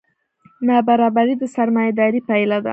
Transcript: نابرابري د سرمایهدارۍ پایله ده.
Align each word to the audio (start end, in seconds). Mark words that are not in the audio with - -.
نابرابري 0.67 1.33
د 1.41 1.43
سرمایهدارۍ 1.55 2.21
پایله 2.29 2.57
ده. 2.65 2.69